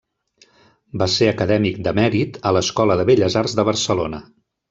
Va 1.01 1.07
ser 1.15 1.27
acadèmic 1.31 1.77
de 1.89 1.93
mèrit 2.01 2.41
a 2.51 2.55
l'Escola 2.59 2.97
de 3.03 3.07
Belles 3.13 3.39
Arts 3.43 3.57
de 3.61 3.67
Barcelona. 3.71 4.23